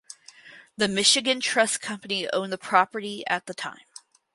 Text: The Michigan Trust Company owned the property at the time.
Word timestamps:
The 0.77 0.87
Michigan 0.87 1.39
Trust 1.41 1.79
Company 1.79 2.27
owned 2.33 2.51
the 2.51 2.57
property 2.57 3.23
at 3.27 3.45
the 3.45 3.53
time. 3.53 3.85